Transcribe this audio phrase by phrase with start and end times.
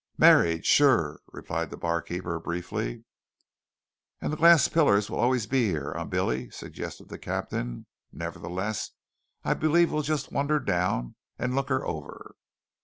[0.17, 3.03] "Married; sure," replied the barkeeper briefly.
[4.19, 7.85] "And the glass pillars will always be here; eh, Billy?" suggested the captain.
[8.11, 8.93] "Nevertheless
[9.43, 12.35] I believe we'll just wander down and look her over."